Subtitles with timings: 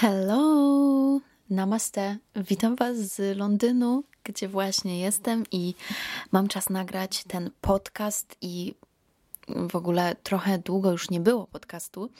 [0.00, 1.20] Hello!
[1.50, 2.16] Namaste!
[2.36, 5.74] Witam Was z Londynu, gdzie właśnie jestem i
[6.32, 8.74] mam czas nagrać ten podcast i
[9.48, 12.10] w ogóle trochę długo już nie było podcastu,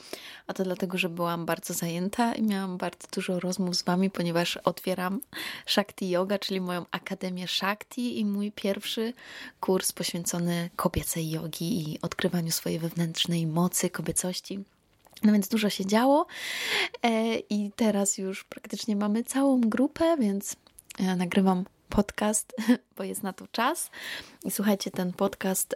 [0.47, 4.57] a to dlatego, że byłam bardzo zajęta i miałam bardzo dużo rozmów z Wami, ponieważ
[4.57, 5.21] otwieram
[5.65, 9.13] Shakti Yoga, czyli moją Akademię Shakti i mój pierwszy
[9.59, 14.63] kurs poświęcony kobiecej jogi i odkrywaniu swojej wewnętrznej mocy, kobiecości.
[15.23, 16.25] No więc dużo się działo
[17.03, 20.55] e, i teraz już praktycznie mamy całą grupę, więc
[20.99, 22.55] ja nagrywam podcast,
[22.97, 23.89] bo jest na to czas.
[24.43, 25.75] I słuchajcie, ten podcast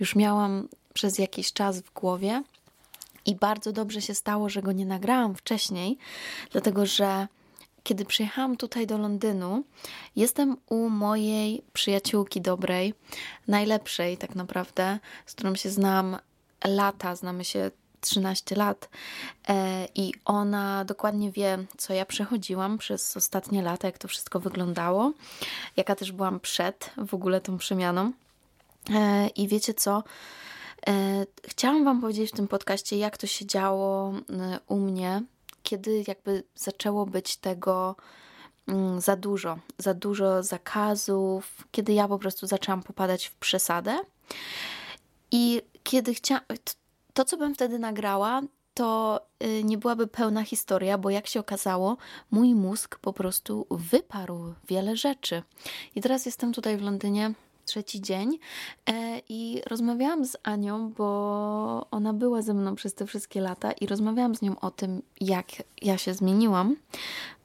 [0.00, 2.42] już miałam przez jakiś czas w głowie
[3.26, 5.98] i bardzo dobrze się stało, że go nie nagrałam wcześniej,
[6.52, 7.28] dlatego że
[7.82, 9.64] kiedy przyjechałam tutaj do Londynu,
[10.16, 12.94] jestem u mojej przyjaciółki dobrej,
[13.48, 16.16] najlepszej tak naprawdę, z którą się znam
[16.64, 17.70] lata, znamy się
[18.06, 18.88] 13 lat
[19.48, 25.12] e, i ona dokładnie wie, co ja przechodziłam przez ostatnie lata, jak to wszystko wyglądało,
[25.76, 28.12] jaka też byłam przed w ogóle tą przemianą.
[28.94, 30.04] E, I wiecie co?
[30.88, 34.12] E, chciałam Wam powiedzieć w tym podcaście, jak to się działo
[34.66, 35.22] u mnie,
[35.62, 37.96] kiedy jakby zaczęło być tego
[38.68, 44.00] mm, za dużo, za dużo zakazów, kiedy ja po prostu zaczęłam popadać w przesadę.
[45.30, 46.44] I kiedy chciałam,
[47.16, 48.42] to, co bym wtedy nagrała,
[48.74, 51.96] to y, nie byłaby pełna historia, bo jak się okazało,
[52.30, 55.42] mój mózg po prostu wyparł wiele rzeczy.
[55.94, 58.38] I teraz jestem tutaj w Londynie trzeci dzień
[58.86, 63.86] e, i rozmawiałam z Anią, bo ona była ze mną przez te wszystkie lata i
[63.86, 65.46] rozmawiałam z nią o tym, jak
[65.82, 66.76] ja się zmieniłam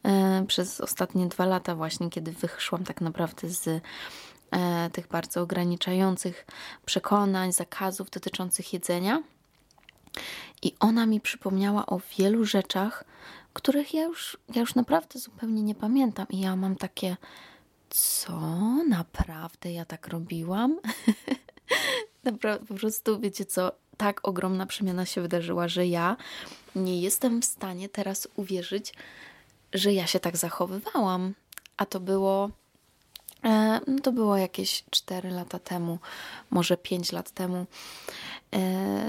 [0.04, 3.68] e, przez ostatnie dwa lata właśnie, kiedy wyszłam tak naprawdę z
[4.52, 6.46] e, tych bardzo ograniczających
[6.86, 9.24] przekonań, zakazów dotyczących jedzenia.
[10.62, 13.04] I ona mi przypomniała o wielu rzeczach,
[13.54, 16.26] których ja już, ja już naprawdę zupełnie nie pamiętam.
[16.30, 17.18] I ja mam takie,
[17.90, 18.40] co?
[18.90, 20.80] Naprawdę ja tak robiłam?
[22.24, 26.18] naprawdę, po prostu, wiecie co, tak ogromna przemiana się wydarzyła, że ja
[26.76, 28.94] nie jestem w stanie teraz uwierzyć,
[29.74, 31.34] że ja się tak zachowywałam.
[31.78, 32.50] A to było.
[33.44, 36.00] E, no to było jakieś 4 lata temu,
[36.50, 37.66] może 5 lat temu.
[38.52, 38.60] E,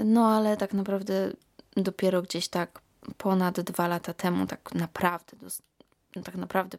[0.03, 1.31] no ale tak naprawdę
[1.77, 2.81] dopiero gdzieś tak
[3.17, 5.37] ponad dwa lata temu, tak naprawdę,
[6.23, 6.77] tak naprawdę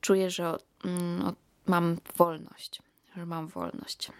[0.00, 1.34] czuję, że mm,
[1.66, 2.82] mam wolność,
[3.16, 4.12] że mam wolność.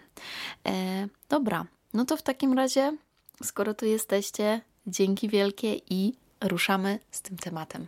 [0.67, 2.97] E, dobra, no to w takim razie,
[3.43, 7.87] skoro tu jesteście, dzięki wielkie i ruszamy z tym tematem.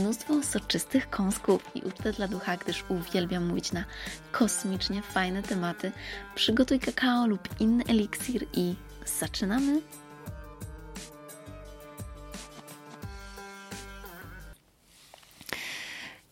[0.00, 3.84] mnóstwo soczystych kąsków i ucztę dla ducha, gdyż uwielbiam mówić na
[4.32, 5.92] kosmicznie fajne tematy.
[6.34, 8.74] Przygotuj kakao lub inny eliksir i
[9.20, 9.80] zaczynamy!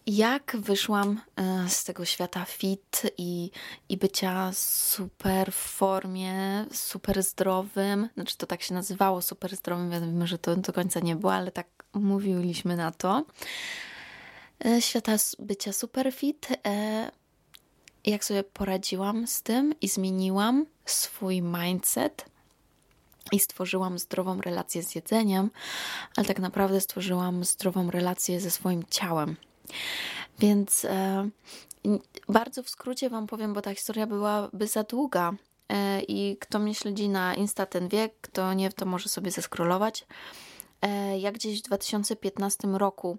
[0.09, 3.51] Jak wyszłam e, z tego świata fit i,
[3.89, 10.27] i bycia super w formie, super zdrowym, znaczy to tak się nazywało, super zdrowym, wiadomo,
[10.27, 13.25] że to do końca nie było, ale tak mówiliśmy na to.
[14.65, 17.11] E, świata bycia super fit, e,
[18.05, 22.25] jak sobie poradziłam z tym i zmieniłam swój mindset
[23.33, 25.51] i stworzyłam zdrową relację z jedzeniem,
[26.17, 29.37] ale tak naprawdę stworzyłam zdrową relację ze swoim ciałem
[30.39, 31.29] więc e,
[32.29, 35.33] bardzo w skrócie Wam powiem, bo ta historia byłaby za długa.
[35.69, 40.07] E, I kto mnie śledzi na Insta, ten wie, kto nie, to może sobie zeskrolować.
[40.83, 43.19] E, ja gdzieś w 2015 roku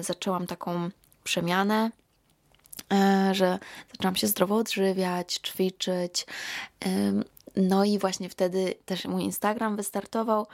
[0.00, 0.90] zaczęłam taką
[1.24, 1.90] przemianę,
[3.32, 3.58] że
[3.92, 6.26] zaczęłam się zdrowo odżywiać, ćwiczyć.
[7.56, 10.46] No i właśnie wtedy też mój Instagram wystartował.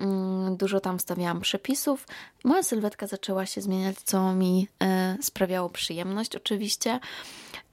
[0.00, 2.06] Mm, dużo tam stawiałam przepisów.
[2.44, 7.00] Moja sylwetka zaczęła się zmieniać, co mi e, sprawiało przyjemność, oczywiście.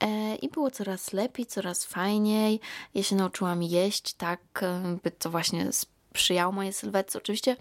[0.00, 2.60] E, I było coraz lepiej, coraz fajniej.
[2.94, 7.18] Ja się nauczyłam jeść tak, e, by to właśnie sprzyjało mojej sylwetce.
[7.18, 7.56] Oczywiście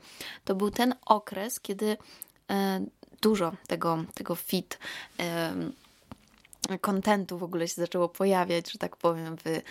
[0.46, 1.98] to był ten okres, kiedy
[3.22, 4.80] dużo tego, tego fit
[6.82, 9.62] kontentu w ogóle się zaczęło pojawiać, że tak powiem, w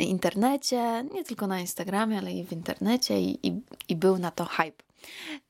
[0.00, 4.44] internecie, nie tylko na Instagramie, ale i w internecie i, i, i był na to
[4.44, 4.82] hype.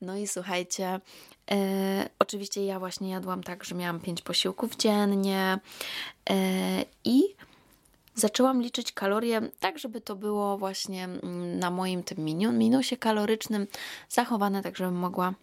[0.01, 0.99] No i słuchajcie,
[1.51, 5.59] e, oczywiście ja właśnie jadłam tak, że miałam pięć posiłków dziennie
[6.29, 6.35] e,
[7.03, 7.23] i
[8.15, 12.25] zaczęłam liczyć kalorie tak, żeby to było właśnie mm, na moim tym
[12.57, 13.67] minusie kalorycznym
[14.09, 15.33] zachowane, tak żebym mogła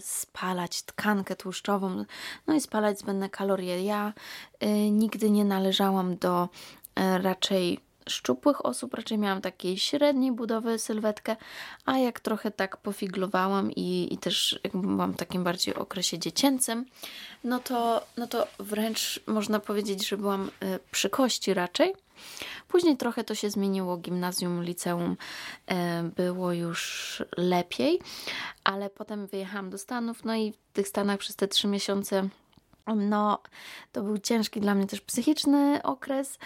[0.00, 2.04] spalać tkankę tłuszczową,
[2.46, 3.84] no i spalać zbędne kalorie.
[3.84, 4.12] Ja
[4.62, 6.48] y, nigdy nie należałam do
[6.98, 11.36] y, raczej szczupłych osób, raczej miałam takiej średniej budowy sylwetkę,
[11.84, 16.86] a jak trochę tak pofiglowałam i, i też jakby byłam w takim bardziej okresie dziecięcym,
[17.44, 20.50] no to, no to wręcz można powiedzieć, że byłam
[20.90, 21.94] przy kości raczej.
[22.68, 25.16] Później trochę to się zmieniło, gimnazjum, liceum
[25.70, 25.74] y,
[26.16, 28.00] było już lepiej,
[28.64, 32.28] ale potem wyjechałam do Stanów, no i w tych Stanach przez te trzy miesiące
[32.86, 33.42] no,
[33.92, 36.38] to był ciężki dla mnie też psychiczny okres,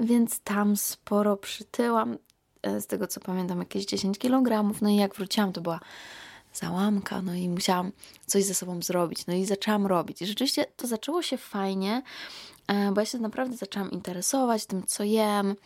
[0.00, 2.18] więc tam sporo przytyłam.
[2.62, 4.74] E, z tego co pamiętam, jakieś 10 kg.
[4.82, 5.80] No i jak wróciłam, to była
[6.52, 7.92] załamka, no i musiałam
[8.26, 9.26] coś ze sobą zrobić.
[9.26, 10.22] No i zaczęłam robić.
[10.22, 12.02] I rzeczywiście to zaczęło się fajnie, e,
[12.92, 15.56] bo ja się naprawdę zaczęłam interesować tym, co jem.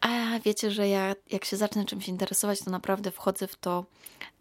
[0.00, 3.84] A wiecie, że ja jak się zacznę czymś interesować, to naprawdę wchodzę w to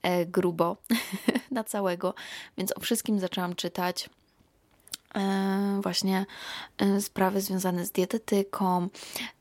[0.01, 0.77] e, grubo
[1.51, 2.13] na całego,
[2.57, 4.09] więc o wszystkim zaczęłam czytać.
[5.15, 6.25] E, właśnie
[6.77, 8.87] e, sprawy związane z dietetyką,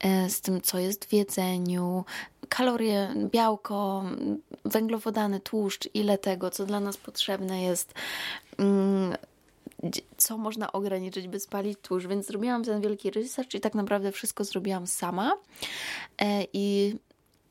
[0.00, 2.04] e, z tym, co jest w jedzeniu,
[2.48, 4.04] kalorie, białko,
[4.64, 7.94] węglowodany, tłuszcz, ile tego, co dla nas potrzebne jest,
[8.58, 9.16] mm,
[10.16, 12.06] co można ograniczyć, by spalić tłuszcz.
[12.06, 15.32] Więc zrobiłam ten wielki research i tak naprawdę wszystko zrobiłam sama.
[16.52, 16.96] I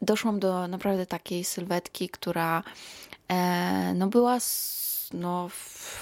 [0.02, 2.64] doszłam do naprawdę takiej sylwetki, która
[3.96, 4.40] no była
[5.14, 5.50] no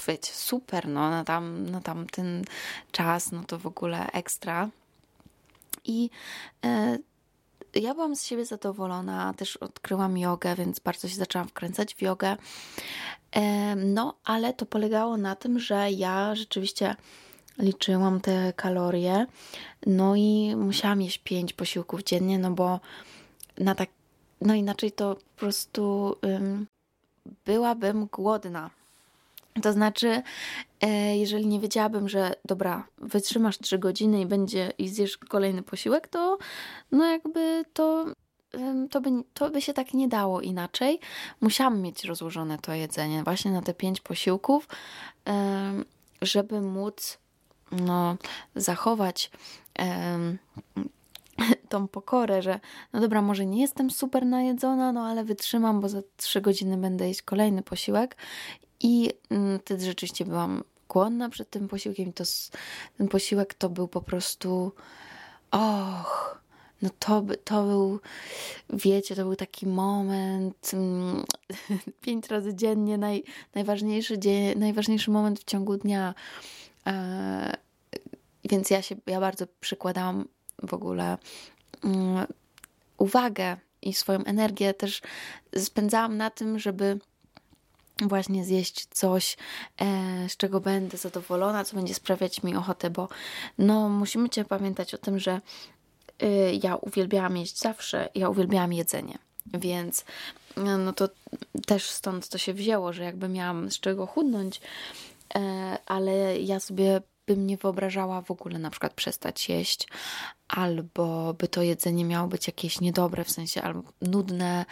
[0.08, 2.44] wiecie, super, no na, tam, na tamten
[2.92, 4.70] czas, no to w ogóle ekstra.
[5.86, 6.10] I
[6.66, 6.98] e,
[7.76, 12.38] ja byłam z siebie zadowolona, też odkryłam jogę, więc bardzo się zaczęłam wkręcać w jogę.
[13.76, 16.96] No, ale to polegało na tym, że ja rzeczywiście
[17.58, 19.26] liczyłam te kalorie,
[19.86, 22.80] no i musiałam jeść pięć posiłków dziennie, no bo
[23.58, 23.90] na tak,
[24.42, 26.68] no inaczej to po prostu ym,
[27.46, 28.70] byłabym głodna.
[29.62, 30.22] To znaczy,
[31.14, 36.38] jeżeli nie wiedziałabym, że dobra, wytrzymasz 3 godziny i będzie i zjesz kolejny posiłek, to
[36.92, 38.06] no jakby to,
[38.90, 41.00] to, by, to by się tak nie dało inaczej.
[41.42, 44.68] Musiałam mieć rozłożone to jedzenie właśnie na te 5 posiłków,
[46.22, 47.18] żeby móc
[47.72, 48.18] no,
[48.56, 49.32] zachować
[51.70, 52.60] tą pokorę, że
[52.94, 57.08] no dobra, może nie jestem super najedzona, no ale wytrzymam, bo za 3 godziny będę
[57.08, 58.16] jeść kolejny posiłek
[58.80, 62.14] i mm, wtedy rzeczywiście byłam głodna przed tym posiłkiem.
[62.14, 62.24] To,
[62.98, 64.72] ten posiłek to był po prostu.
[65.52, 66.40] Och,
[66.82, 68.00] no to, to był,
[68.70, 71.24] wiecie, to był taki moment, mm,
[72.02, 73.24] pięć razy dziennie, naj,
[73.56, 76.14] najważniejszy, dzień, najważniejszy moment w ciągu dnia.
[76.88, 77.58] E,
[78.46, 80.28] więc ja się, ja bardzo przykładałam
[80.64, 81.18] w ogóle
[82.98, 85.02] uwagę i swoją energię też
[85.58, 87.00] spędzałam na tym, żeby
[88.08, 89.38] właśnie zjeść coś,
[89.82, 93.10] e, z czego będę zadowolona, co będzie sprawiać mi ochotę, bo
[93.58, 95.42] no musimy cię pamiętać o tym, że
[96.24, 99.18] y, ja uwielbiałam jeść zawsze, ja uwielbiałam jedzenie,
[99.54, 100.06] więc
[100.58, 101.10] no to
[101.66, 104.62] też stąd to się wzięło, że jakby miałam z czego chudnąć,
[105.36, 109.88] e, ale ja sobie bym nie wyobrażała w ogóle na przykład przestać jeść,
[110.48, 114.66] albo by to jedzenie miało być jakieś niedobre, w sensie albo nudne,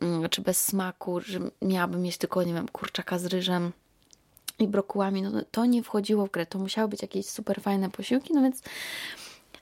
[0.00, 3.72] mm, czy bez smaku, że miałabym mieć tylko, nie wiem, kurczaka z ryżem
[4.58, 8.34] i brokułami, no to nie wchodziło w grę, to musiały być jakieś super fajne posiłki,
[8.34, 8.62] no więc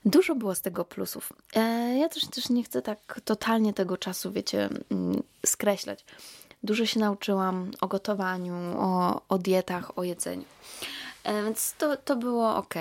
[0.04, 1.32] dużo było z tego plusów.
[1.54, 1.60] E,
[1.98, 6.04] ja też, też nie chcę tak totalnie tego czasu, wiecie, mm, skreślać.
[6.62, 10.44] Dużo się nauczyłam o gotowaniu, o, o dietach, o jedzeniu.
[11.24, 12.74] E, więc to, to było ok.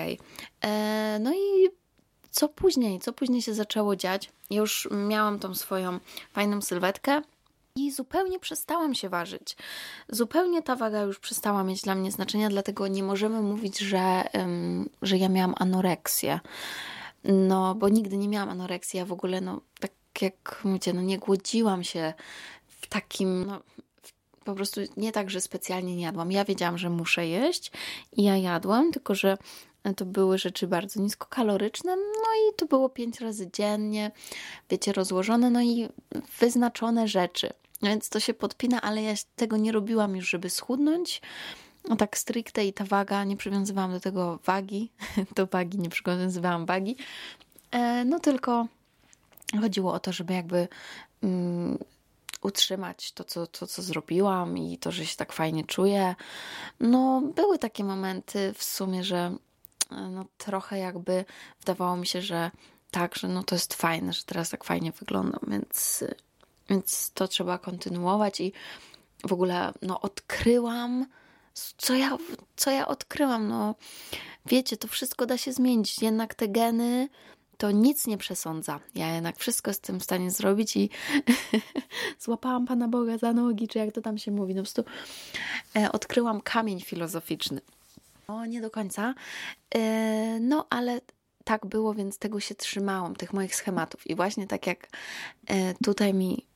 [0.60, 1.68] E, no i
[2.30, 3.00] co później?
[3.00, 4.30] Co później się zaczęło dziać?
[4.50, 5.98] Już miałam tą swoją
[6.32, 7.22] fajną sylwetkę.
[7.76, 9.56] I zupełnie przestałam się ważyć.
[10.08, 14.24] Zupełnie ta waga już przestała mieć dla mnie znaczenia, dlatego nie możemy mówić, że,
[15.02, 16.40] że ja miałam anoreksję.
[17.24, 18.98] No, bo nigdy nie miałam anoreksji.
[18.98, 22.14] Ja w ogóle, no, tak jak mówicie, no nie głodziłam się
[22.66, 23.60] w takim, no,
[24.44, 26.32] po prostu nie tak, że specjalnie nie jadłam.
[26.32, 27.72] Ja wiedziałam, że muszę jeść
[28.12, 29.38] i ja jadłam, tylko że
[29.96, 34.10] to były rzeczy bardzo niskokaloryczne, no i to było pięć razy dziennie,
[34.70, 35.88] wiecie, rozłożone, no i
[36.38, 37.50] wyznaczone rzeczy.
[37.82, 41.22] Więc to się podpina, ale ja tego nie robiłam już, żeby schudnąć,
[41.88, 44.92] no tak stricte i ta waga, nie przywiązywałam do tego wagi,
[45.36, 46.96] do wagi nie przywiązywałam wagi,
[47.70, 48.66] e, no tylko
[49.60, 50.68] chodziło o to, żeby jakby
[51.22, 51.78] um,
[52.42, 56.14] utrzymać to co, to, co zrobiłam i to, że się tak fajnie czuję.
[56.80, 59.36] No, były takie momenty w sumie, że
[59.90, 61.24] no, trochę jakby
[61.60, 62.50] wydawało mi się, że
[62.90, 66.04] tak, że no to jest fajne, że teraz tak fajnie wyglądam, więc,
[66.68, 68.52] więc to trzeba kontynuować i
[69.28, 71.06] w ogóle no, odkryłam,
[71.78, 72.18] co ja,
[72.56, 73.48] co ja odkryłam.
[73.48, 73.74] No,
[74.46, 76.02] wiecie, to wszystko da się zmienić.
[76.02, 77.08] Jednak te geny
[77.62, 78.80] to nic nie przesądza.
[78.94, 80.90] Ja jednak wszystko jestem w stanie zrobić i
[82.24, 84.54] złapałam Pana Boga za nogi, czy jak to tam się mówi.
[84.54, 84.84] No po prostu
[85.76, 87.60] e, odkryłam kamień filozoficzny.
[88.28, 89.14] O, nie do końca.
[89.74, 91.00] E, no, ale
[91.44, 94.06] tak było, więc tego się trzymałam, tych moich schematów.
[94.06, 94.88] I właśnie tak jak
[95.46, 96.46] e, tutaj mi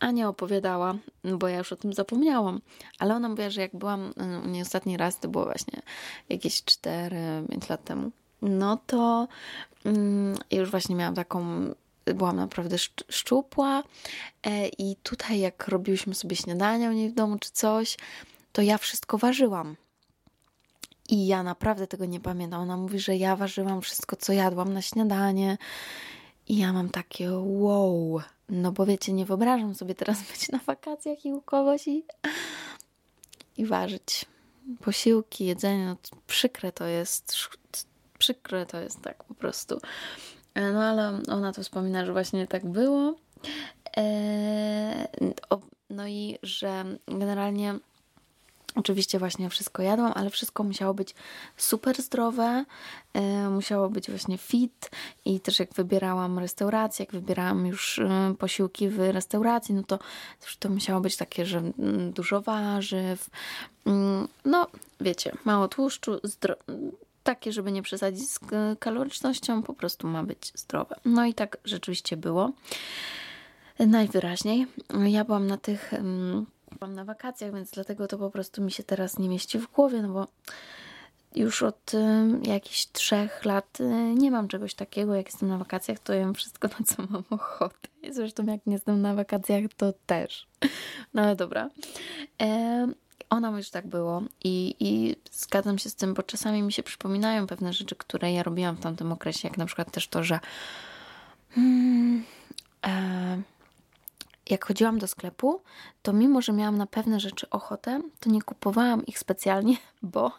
[0.00, 0.94] Ania opowiadała,
[1.38, 2.60] bo ja już o tym zapomniałam,
[2.98, 5.82] ale ona mówiła, że jak byłam e, u niej ostatni raz, to było właśnie
[6.28, 8.10] jakieś 4-5 lat temu,
[8.42, 9.28] no to
[9.84, 11.46] mm, już właśnie miałam taką,
[12.04, 12.76] byłam naprawdę
[13.08, 13.82] szczupła
[14.42, 17.96] e, i tutaj jak robiłyśmy sobie śniadania u niej w domu czy coś,
[18.52, 19.76] to ja wszystko ważyłam.
[21.08, 22.60] I ja naprawdę tego nie pamiętam.
[22.60, 25.58] Ona mówi, że ja ważyłam wszystko, co jadłam na śniadanie.
[26.48, 28.20] I ja mam takie wow.
[28.48, 32.04] No bo wiecie, nie wyobrażam sobie teraz być na wakacjach i u kogoś i,
[33.56, 34.26] i ważyć
[34.80, 35.86] posiłki, jedzenie.
[35.86, 37.36] No, przykre to jest.
[38.18, 39.78] Przykre to jest tak po prostu.
[40.54, 43.14] E, no ale ona to wspomina, że właśnie tak było.
[43.96, 45.08] Eee,
[45.90, 47.78] no i że generalnie
[48.76, 51.14] Oczywiście właśnie wszystko jadłam, ale wszystko musiało być
[51.56, 52.64] super zdrowe,
[53.14, 54.90] e, musiało być właśnie fit
[55.24, 59.98] i też jak wybierałam restaurację, jak wybierałam już e, posiłki w restauracji, no to
[60.58, 63.30] to musiało być takie, że mm, dużo warzyw,
[63.86, 64.66] mm, no
[65.00, 66.20] wiecie, mało tłuszczu,
[67.26, 68.40] takie, żeby nie przesadzić z
[68.78, 70.96] kalorycznością, po prostu ma być zdrowe.
[71.04, 72.52] No i tak rzeczywiście było.
[73.78, 74.66] Najwyraźniej.
[75.06, 75.92] Ja byłam na tych
[76.78, 80.02] Byłam na wakacjach, więc dlatego to po prostu mi się teraz nie mieści w głowie,
[80.02, 80.26] no bo
[81.34, 81.92] już od
[82.42, 85.14] jakichś trzech lat y, nie mam czegoś takiego.
[85.14, 87.88] Jak jestem na wakacjach, to jem wszystko, na co mam ochotę.
[88.10, 90.46] Zresztą jak nie jestem na wakacjach, to też.
[91.14, 91.70] No ale dobra.
[93.30, 97.46] Ona już tak było i, i zgadzam się z tym, bo czasami mi się przypominają
[97.46, 100.40] pewne rzeczy, które ja robiłam w tamtym okresie, jak na przykład też to, że
[101.50, 102.24] hmm,
[102.86, 103.42] e,
[104.50, 105.62] jak chodziłam do sklepu,
[106.02, 110.32] to mimo, że miałam na pewne rzeczy ochotę, to nie kupowałam ich specjalnie, bo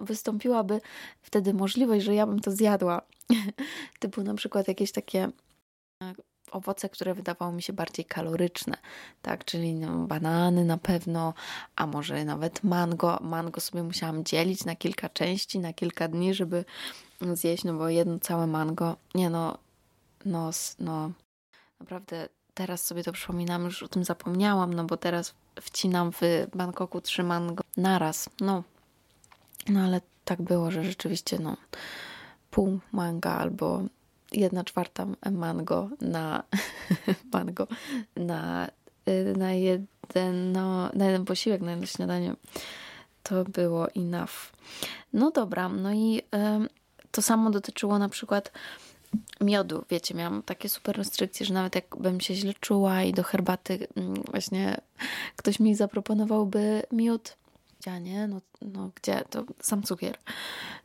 [0.00, 0.80] wystąpiłaby
[1.22, 3.02] wtedy możliwość, że ja bym to zjadła.
[4.00, 5.28] Typu na przykład jakieś takie
[6.02, 6.14] e,
[6.50, 8.76] owoce, które wydawały mi się bardziej kaloryczne,
[9.22, 11.34] tak, czyli no, banany na pewno,
[11.76, 13.18] a może nawet mango.
[13.22, 16.64] Mango sobie musiałam dzielić na kilka części, na kilka dni, żeby
[17.34, 19.58] zjeść, no bo jedno całe mango, nie no,
[20.24, 21.10] no, no
[21.80, 26.20] Naprawdę teraz sobie to przypominam, już o tym zapomniałam, no bo teraz wcinam w
[26.54, 28.30] Bangkoku trzy mango naraz.
[28.40, 28.62] No,
[29.68, 31.56] no ale tak było, że rzeczywiście no
[32.50, 33.82] pół manga albo
[34.32, 36.42] jedna czwarta mango na
[37.32, 37.66] mango
[38.16, 38.68] na,
[39.08, 42.34] y, na jeden no, na jeden posiłek, na jedno śniadanie
[43.22, 44.52] to było enough.
[45.12, 46.68] No dobra, no i y,
[47.10, 48.52] to samo dotyczyło na przykład
[49.40, 49.84] miodu.
[49.90, 54.14] Wiecie, miałam takie super restrykcje, że nawet jakbym się źle czuła i do herbaty mm,
[54.14, 54.80] właśnie
[55.36, 57.36] ktoś mi zaproponowałby miód,
[57.80, 58.28] gdzie nie?
[58.28, 59.22] No, no gdzie?
[59.30, 60.18] To sam cukier.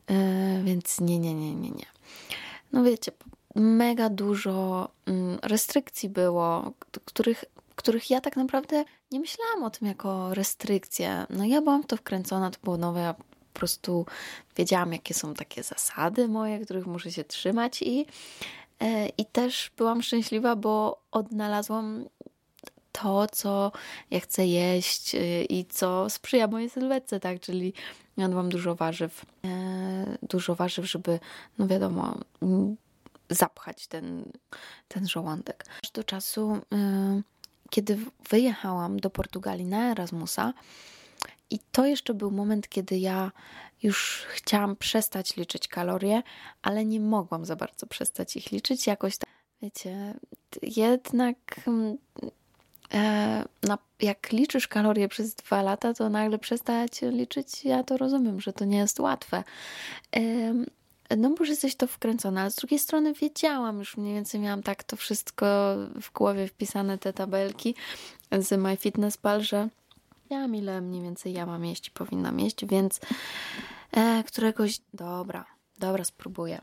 [0.10, 1.86] Yy, więc nie, nie, nie, nie, nie.
[2.74, 3.12] No wiecie,
[3.56, 6.72] mega dużo mm, restrykcji było,
[7.06, 7.46] których,
[7.76, 11.26] których ja tak naprawdę nie myślałam o tym jako restrykcje.
[11.30, 14.06] No ja byłam w to wkręcona, to było nowe, ja po prostu
[14.58, 18.06] wiedziałam, jakie są takie zasady moje, których muszę się trzymać i,
[18.80, 22.06] e, i też byłam szczęśliwa, bo odnalazłam
[22.92, 23.72] to, co
[24.12, 27.74] ja chcę jeść e, i co sprzyja mojej sylwetce, tak, czyli
[28.18, 31.20] jadłam dużo warzyw, e, dużo warzyw, żeby,
[31.58, 32.18] no wiadomo,
[33.30, 34.32] zapchać ten,
[34.88, 35.66] ten żołądek.
[35.84, 36.58] Aż do czasu,
[37.70, 37.98] kiedy
[38.30, 40.54] wyjechałam do Portugalii na Erasmusa,
[41.50, 43.32] i to jeszcze był moment, kiedy ja
[43.84, 46.24] już chciałam przestać liczyć kalorie,
[46.62, 48.88] ale nie mogłam za bardzo przestać ich liczyć.
[48.88, 49.30] Jakoś tak,
[49.62, 50.14] wiecie,
[50.62, 51.98] jednak mm,
[52.94, 58.42] e, na, jak liczysz kalorie przez dwa lata, to nagle przestać liczyć, ja to rozumiem,
[58.42, 59.44] że to nie jest łatwe.
[60.16, 60.22] E,
[61.18, 64.84] no może jesteś to wkręcona, ale z drugiej strony wiedziałam, już mniej więcej miałam tak
[64.84, 67.76] to wszystko w głowie wpisane, te tabelki
[68.32, 69.70] z MyFitnessPal, że
[70.26, 73.00] Wiedziałam, ile mniej więcej ja mam jeść i powinnam jeść, więc
[73.92, 74.80] e, któregoś...
[74.94, 75.46] Dobra,
[75.78, 76.62] dobra, spróbuję.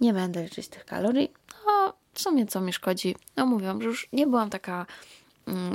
[0.00, 1.32] Nie będę liczyć tych kalorii.
[1.66, 3.16] No, w sumie co mi szkodzi?
[3.36, 4.86] No mówiłam, że już nie byłam taka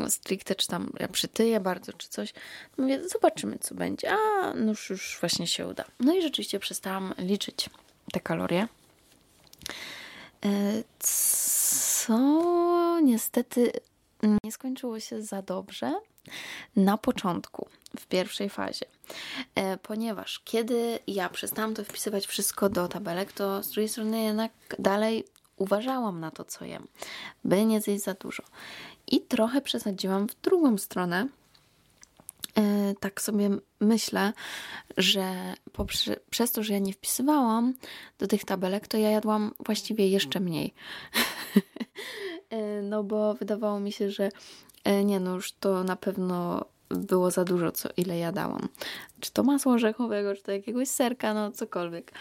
[0.09, 2.33] stricte, czy tam ja przytyję bardzo, czy coś.
[2.77, 4.11] Mówię, zobaczymy, co będzie.
[4.11, 5.83] A, no już, już właśnie się uda.
[5.99, 7.69] No i rzeczywiście przestałam liczyć
[8.11, 8.67] te kalorie.
[10.45, 13.71] E, co niestety
[14.43, 15.93] nie skończyło się za dobrze
[16.75, 17.67] na początku,
[17.99, 18.85] w pierwszej fazie.
[19.55, 24.51] E, ponieważ kiedy ja przestałam to wpisywać wszystko do tabelek, to z drugiej strony jednak
[24.79, 25.25] dalej
[25.57, 26.87] uważałam na to, co jem,
[27.43, 28.43] by nie zjeść za dużo.
[29.07, 31.27] I trochę przesadziłam w drugą stronę.
[32.57, 34.33] E, tak sobie myślę,
[34.97, 37.73] że poprze- przez to, że ja nie wpisywałam
[38.19, 40.73] do tych tabelek, to ja jadłam właściwie jeszcze mniej.
[42.49, 44.29] E, no bo wydawało mi się, że
[44.83, 48.69] e, nie no, już to na pewno było za dużo, co ile jadałam.
[49.19, 52.11] Czy to masło orzechowego, czy to jakiegoś serka, no cokolwiek.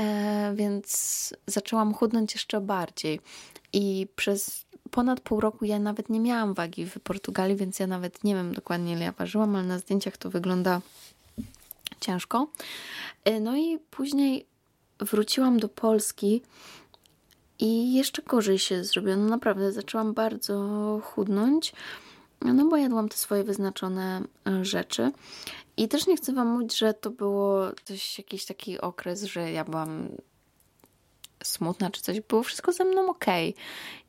[0.00, 3.20] E, więc zaczęłam chudnąć jeszcze bardziej.
[3.72, 8.24] I przez ponad pół roku ja nawet nie miałam wagi w Portugalii, więc ja nawet
[8.24, 10.80] nie wiem dokładnie ile ja ważyłam, ale na zdjęciach to wygląda
[12.00, 12.46] ciężko.
[13.24, 14.46] E, no i później
[14.98, 16.42] wróciłam do Polski
[17.58, 19.16] i jeszcze gorzej się zrobiło.
[19.16, 20.56] No naprawdę zaczęłam bardzo
[21.04, 21.72] chudnąć,
[22.42, 25.12] no bo jadłam te swoje wyznaczone e, rzeczy.
[25.76, 29.64] I też nie chcę Wam mówić, że to było coś, jakiś taki okres, że ja
[29.64, 30.08] byłam
[31.44, 32.20] smutna czy coś.
[32.20, 33.26] Było wszystko ze mną ok.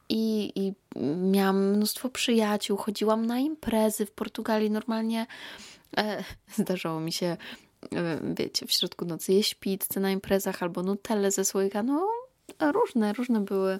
[0.09, 0.73] I, I
[1.15, 4.71] miałam mnóstwo przyjaciół, chodziłam na imprezy w Portugalii.
[4.71, 5.25] Normalnie
[5.97, 6.23] e,
[6.59, 7.37] zdarzało mi się,
[7.95, 11.83] e, wiecie, w środku nocy jeść pizzę na imprezach albo nutelle ze słoika.
[11.83, 12.07] No,
[12.59, 13.79] różne, różne były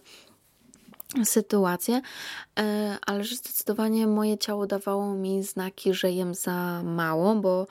[1.24, 2.02] sytuacje,
[2.60, 7.68] e, ale że zdecydowanie moje ciało dawało mi znaki, że jem za mało, bo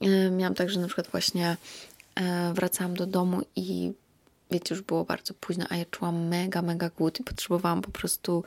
[0.00, 1.56] e, miałam tak, że na przykład właśnie
[2.14, 3.92] e, wracałam do domu i
[4.50, 8.44] wiecie, już było bardzo późno, a ja czułam mega, mega głód i potrzebowałam po prostu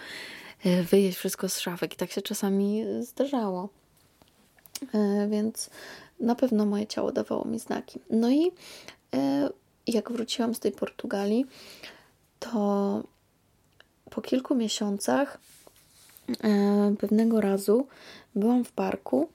[0.92, 3.70] wyjeść wszystko z szafek i tak się czasami zdarzało.
[5.30, 5.70] Więc
[6.20, 8.00] na pewno moje ciało dawało mi znaki.
[8.10, 8.52] No i
[9.88, 11.46] jak wróciłam z tej Portugalii,
[12.40, 13.04] to
[14.10, 15.38] po kilku miesiącach
[16.44, 17.88] e, pewnego razu
[18.36, 19.30] byłam w parku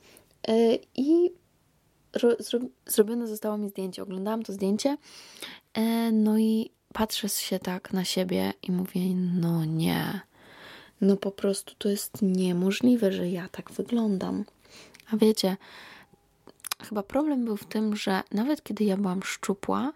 [0.48, 0.52] e,
[0.94, 1.31] i
[2.87, 4.02] zrobione zostało mi zdjęcie.
[4.02, 4.96] Oglądałam to zdjęcie, e,
[6.12, 10.20] no i patrzę się tak na siebie i mówię: No nie,
[11.00, 14.44] no po prostu to jest niemożliwe, że ja tak wyglądam.
[15.12, 15.56] A wiecie,
[16.82, 19.92] chyba problem był w tym, że nawet kiedy ja byłam szczupła,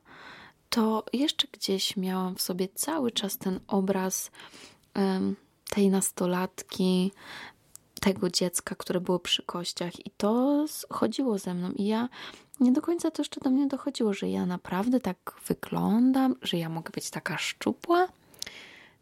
[0.71, 4.31] to jeszcze gdzieś miałam w sobie cały czas ten obraz
[4.97, 5.37] um,
[5.71, 7.13] tej nastolatki,
[8.01, 11.73] tego dziecka, które było przy kościach, i to chodziło ze mną.
[11.73, 12.09] I ja
[12.61, 16.69] nie do końca to jeszcze do mnie dochodziło, że ja naprawdę tak wyglądam, że ja
[16.69, 18.09] mogę być taka szczupła.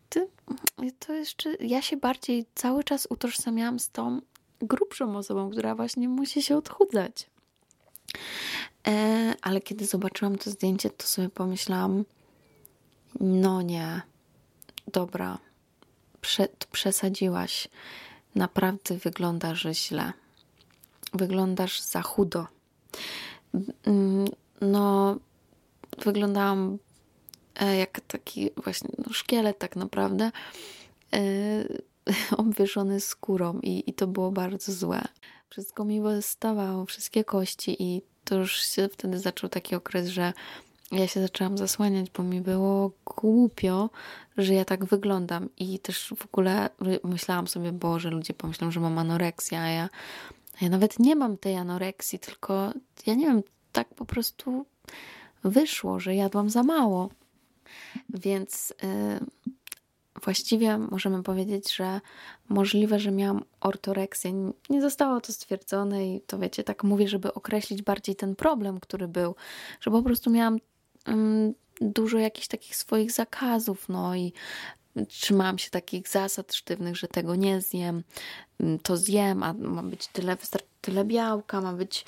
[0.08, 0.28] Ty,
[0.98, 4.20] to jeszcze ja się bardziej cały czas utożsamiałam z tą
[4.61, 7.30] grubszą osobą, która właśnie musi się odchudzać.
[8.87, 12.04] E, ale kiedy zobaczyłam to zdjęcie, to sobie pomyślałam:
[13.20, 14.02] No nie,
[14.92, 15.38] dobra,
[16.20, 17.68] prze, przesadziłaś.
[18.38, 20.12] Naprawdę wyglądasz źle.
[21.12, 22.46] Wyglądasz za chudo.
[23.87, 24.29] Mm,
[24.61, 25.16] no,
[26.05, 26.79] wyglądałam
[27.57, 30.31] e, jak taki właśnie no, szkielet, tak naprawdę,
[31.12, 31.20] e,
[32.42, 35.03] obwieszony skórą, i, i to było bardzo złe.
[35.51, 40.33] Wszystko mi wystawało, wszystkie kości, i to już się wtedy zaczął taki okres, że
[40.92, 43.90] ja się zaczęłam zasłaniać, bo mi było głupio,
[44.42, 45.48] że ja tak wyglądam.
[45.57, 46.70] I też w ogóle
[47.05, 49.88] myślałam sobie, Boże, ludzie pomyślą, że mam anoreksję, a ja,
[50.61, 52.72] ja nawet nie mam tej anoreksji, tylko
[53.07, 54.66] ja nie wiem, tak po prostu
[55.44, 57.11] wyszło, że jadłam za mało.
[58.09, 59.51] Więc yy,
[60.24, 62.01] właściwie możemy powiedzieć, że
[62.48, 64.53] możliwe, że miałam ortoreksję.
[64.70, 69.09] Nie zostało to stwierdzone i to wiecie, tak mówię, żeby określić bardziej ten problem, który
[69.09, 69.35] był,
[69.81, 70.59] że po prostu miałam
[71.80, 74.32] dużo jakichś takich swoich zakazów, no i
[75.08, 78.02] trzymałam się takich zasad sztywnych, że tego nie zjem,
[78.82, 80.36] to zjem, a ma być tyle,
[80.80, 82.04] tyle białka, ma być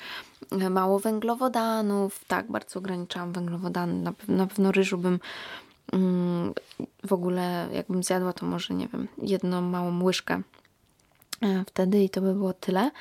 [0.51, 2.25] e, mało węglowodanów.
[2.27, 3.93] Tak, bardzo ograniczałam węglowodany.
[3.93, 5.19] Na, na pewno ryżu bym
[7.03, 10.41] w ogóle, jakbym zjadła, to może, nie wiem, jedną małą łyżkę
[11.41, 12.91] e, wtedy i to by było tyle.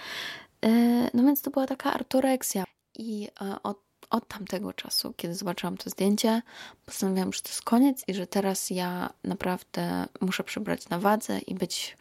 [0.65, 0.71] E,
[1.15, 2.65] no więc to była taka ortoreksja.
[2.99, 3.29] I
[3.63, 6.43] od od tamtego czasu, kiedy zobaczyłam to zdjęcie,
[6.87, 11.55] postanowiłam, że to jest koniec i że teraz ja naprawdę muszę przybrać na wadze i
[11.55, 11.97] być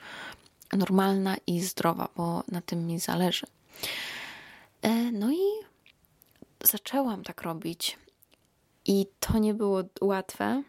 [0.74, 3.48] normalna i zdrowa, bo na tym mi zależy.
[4.82, 5.70] E, no i
[6.64, 7.98] zaczęłam tak robić.
[8.86, 10.64] I to nie było łatwe.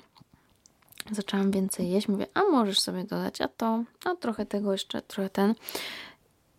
[1.11, 2.09] Zaczęłam więcej jeść.
[2.09, 5.55] Mówię, a możesz sobie dodać, a to, a trochę tego jeszcze, trochę ten.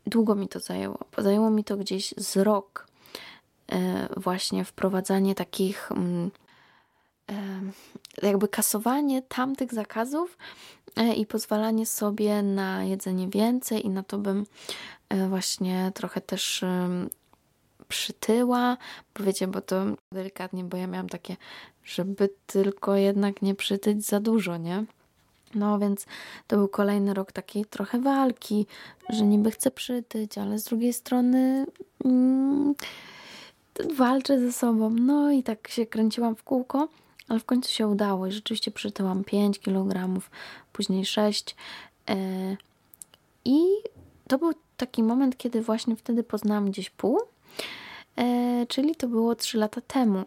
[0.08, 0.98] Długo mi to zajęło.
[1.18, 2.91] Zajęło mi to gdzieś z rok.
[3.72, 6.32] E, właśnie wprowadzanie takich mm,
[7.30, 10.38] e, jakby kasowanie tamtych zakazów
[10.96, 14.46] e, i pozwalanie sobie na jedzenie więcej i na to bym
[15.30, 16.66] właśnie trochę też
[17.88, 18.78] przytyła,
[19.16, 21.36] bo wiecie, bo to delikatnie, bo ja miałam takie,
[21.84, 24.86] żeby tylko jednak nie przytyć za dużo, nie?
[25.56, 26.06] No więc
[26.48, 28.66] to był kolejny rok takiej trochę walki,
[29.10, 31.66] że niby chcę przytyć, ale z drugiej strony
[32.06, 32.76] mm,
[33.96, 34.90] walczę ze sobą.
[34.90, 36.88] No i tak się kręciłam w kółko,
[37.28, 40.22] ale w końcu się udało i rzeczywiście przytyłam 5 kg,
[40.74, 41.56] później 6.
[42.10, 42.58] Yy, e,
[43.46, 43.62] I
[44.28, 47.20] to był taki moment, kiedy właśnie wtedy poznałam gdzieś pół
[48.16, 50.24] e, czyli to było 3 lata temu.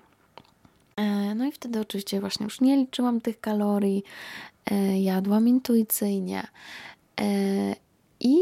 [0.97, 4.05] E, no i wtedy oczywiście właśnie już nie liczyłam tych kalorii,
[4.95, 6.47] jadłam intuicyjnie.
[8.21, 8.37] I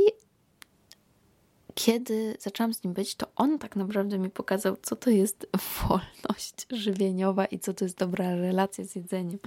[1.75, 5.47] kiedy zaczęłam z nim być, to on tak naprawdę mi pokazał, co to jest
[5.79, 9.39] wolność żywieniowa i co to jest dobra relacja z jedzeniem.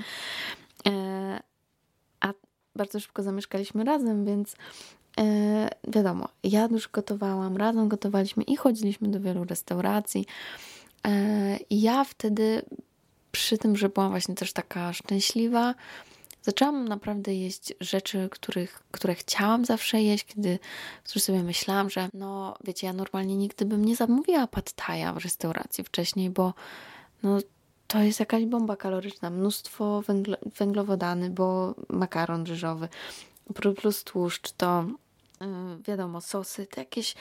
[0.88, 1.40] E,
[2.20, 2.34] a
[2.76, 4.56] bardzo szybko zamieszkaliśmy razem, więc
[5.20, 10.26] E, wiadomo, ja już gotowałam, razem gotowaliśmy i chodziliśmy do wielu restauracji.
[11.08, 12.62] E, ja wtedy,
[13.32, 15.76] przy tym, że byłam właśnie też taka szczęśliwa,
[16.46, 20.60] zaczęłam naprawdę jeść rzeczy, których, które chciałam zawsze jeść, kiedy
[21.06, 24.74] sobie myślałam, że no wiecie, ja normalnie nigdy bym nie zamówiła pad
[25.14, 26.54] w restauracji wcześniej, bo
[27.24, 27.38] no
[27.88, 32.88] to jest jakaś bomba kaloryczna, mnóstwo węglo, węglowodany, bo makaron ryżowy
[33.76, 34.86] plus tłuszcz to
[35.42, 37.16] Y, wiadomo, sosy, to jakieś.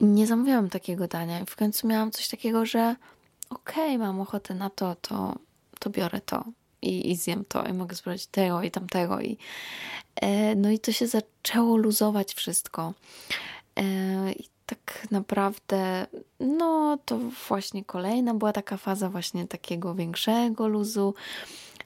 [0.00, 1.40] Nie zamówiłam takiego dania.
[1.40, 2.96] I w końcu miałam coś takiego, że
[3.50, 5.34] okej, okay, mam ochotę na to, to,
[5.78, 6.44] to biorę to
[6.86, 9.20] i, i zjem to i mogę spróbować tego i tamtego.
[9.20, 9.38] I,
[10.16, 12.92] e, no i to się zaczęło luzować wszystko.
[13.76, 13.82] E,
[14.32, 16.06] I tak naprawdę,
[16.40, 17.18] no to
[17.48, 21.14] właśnie kolejna była taka faza właśnie takiego większego luzu.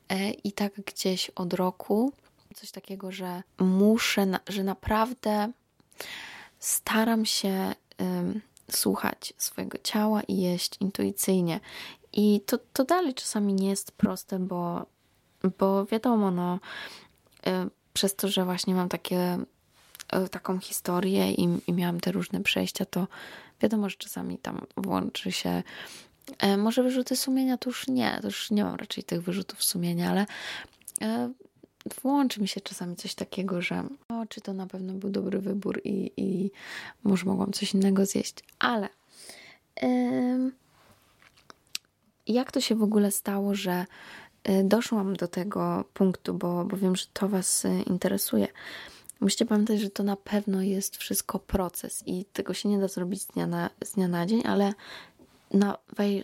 [0.08, 2.12] E, I tak gdzieś od roku
[2.54, 5.52] coś takiego, że muszę, że naprawdę
[6.58, 7.74] staram się
[8.70, 11.60] słuchać swojego ciała i jeść intuicyjnie.
[12.12, 14.86] I to, to dalej czasami nie jest proste, bo,
[15.58, 16.58] bo wiadomo, no,
[17.46, 17.50] y,
[17.92, 19.38] przez to, że właśnie mam takie,
[20.24, 23.06] y, taką historię i, i miałam te różne przejścia, to
[23.60, 25.62] wiadomo, że czasami tam włączy się
[26.44, 30.10] y, może wyrzuty sumienia to już nie, to już nie mam raczej tych wyrzutów sumienia,
[30.10, 30.26] ale
[32.02, 35.80] włączy mi się czasami coś takiego, że o, czy to na pewno był dobry wybór
[35.84, 36.50] i, i
[37.02, 38.34] może mogłam coś innego zjeść.
[38.58, 38.88] Ale
[39.82, 40.52] yy,
[42.32, 43.86] jak to się w ogóle stało, że
[44.48, 48.48] y, doszłam do tego punktu, bo, bo wiem, że to Was y, interesuje.
[49.20, 53.22] Musicie pamiętać, że to na pewno jest wszystko proces i tego się nie da zrobić
[53.22, 54.72] z dnia na, z dnia na dzień, ale
[55.52, 55.78] na,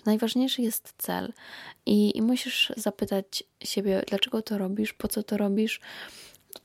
[0.07, 1.33] najważniejszy jest cel
[1.87, 5.81] i, i musisz zapytać siebie, dlaczego to robisz, po co to robisz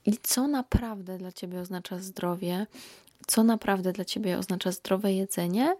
[0.06, 2.68] i co naprawdę dla ciebie oznacza zdrowie,
[3.28, 5.76] co naprawdę dla ciebie oznacza zdrowe jedzenie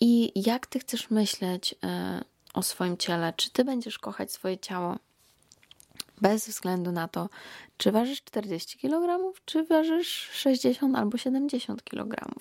[0.00, 1.76] i jak ty chcesz myśleć y,
[2.52, 3.32] o swoim ciele.
[3.36, 4.96] Czy ty będziesz kochać swoje ciało
[6.20, 7.28] bez względu na to,
[7.76, 12.34] czy ważysz 40 kg, czy ważysz 60 albo 70 kg.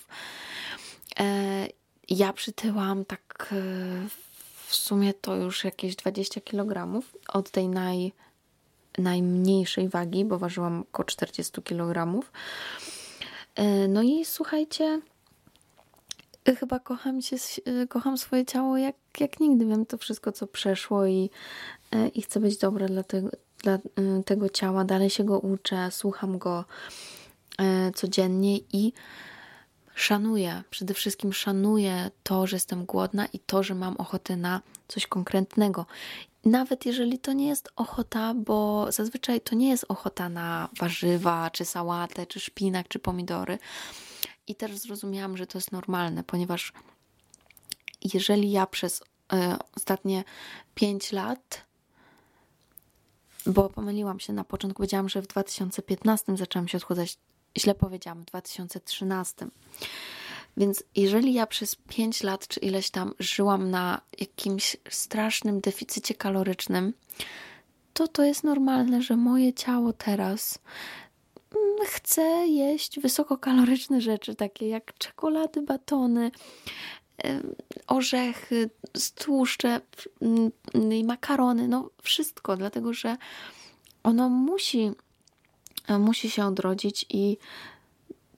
[1.20, 1.68] E,
[2.10, 3.56] ja przytyłam tak e,
[4.68, 8.12] w sumie to już jakieś 20 kg od tej naj,
[8.98, 12.26] najmniejszej wagi, bo ważyłam około 40 kg.
[13.56, 15.02] E, no i słuchajcie,
[16.46, 19.66] chyba kocham się, e, kocham swoje ciało jak, jak nigdy.
[19.66, 21.30] Wiem to wszystko, co przeszło i,
[22.14, 23.30] i chcę być dobra dla tego,
[23.64, 23.80] dla
[24.26, 24.86] tego ciała.
[24.86, 26.66] Dalej się go uczę, słucham go
[27.96, 28.94] codziennie i
[29.96, 35.08] szanuję, przede wszystkim szanuję to, że jestem głodna i to, że mam ochotę na coś
[35.08, 35.86] konkretnego.
[36.46, 41.66] Nawet jeżeli to nie jest ochota, bo zazwyczaj to nie jest ochota na warzywa, czy
[41.66, 43.60] sałatę, czy szpinak, czy pomidory.
[44.52, 46.74] I też zrozumiałam, że to jest normalne, ponieważ
[48.14, 49.04] jeżeli ja przez y,
[49.76, 50.24] ostatnie
[50.76, 51.66] 5 lat,
[53.46, 57.18] bo pomyliłam się na początku, powiedziałam, że w 2015 zaczęłam się odchudzać
[57.58, 59.48] źle powiedziałam, w 2013.
[60.58, 66.94] Więc jeżeli ja przez 5 lat czy ileś tam żyłam na jakimś strasznym deficycie kalorycznym,
[67.94, 70.60] to to jest normalne, że moje ciało teraz
[71.86, 76.32] chcę jeść wysokokaloryczne rzeczy, takie jak czekolady, batony,
[77.88, 78.70] orzechy,
[79.16, 79.82] tłuszcze
[80.22, 80.52] mm,
[81.06, 83.18] makarony, no wszystko, dlatego że
[84.04, 84.92] ono musi,
[85.88, 87.38] e, musi się odrodzić i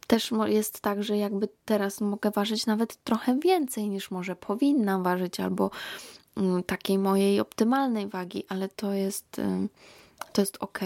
[0.07, 5.39] też jest tak, że jakby teraz mogę ważyć nawet trochę więcej niż może powinnam ważyć,
[5.39, 5.71] albo
[6.37, 9.41] mm, takiej mojej optymalnej wagi, ale to jest,
[10.33, 10.79] to jest ok,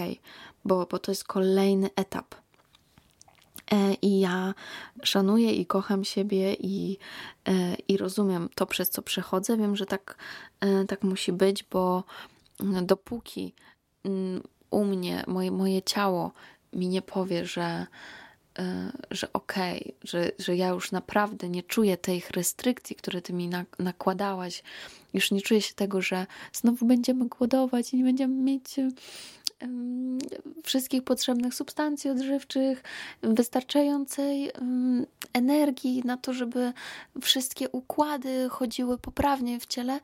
[0.68, 2.34] bo, bo to jest kolejny etap.
[3.72, 4.54] E, I ja
[5.02, 6.98] szanuję i kocham siebie i,
[7.48, 9.56] e, i rozumiem to, przez co przechodzę.
[9.56, 10.16] Wiem, że tak,
[10.88, 12.04] tak musi być, bo
[12.60, 13.54] mm, dopóki
[14.04, 16.32] mm, u mnie, moje, moje ciało
[16.72, 17.86] mi nie powie, że,
[18.58, 23.32] e, że okej, okay, że, że ja już naprawdę nie czuję tych restrykcji, które ty
[23.32, 24.62] mi nakładałaś,
[25.14, 28.76] już nie czuję się tego, że znowu będziemy głodować i nie będziemy mieć
[30.64, 32.82] wszystkich potrzebnych substancji odżywczych,
[33.22, 34.50] wystarczającej
[35.32, 36.72] energii na to, żeby
[37.22, 40.00] wszystkie układy chodziły poprawnie w ciele,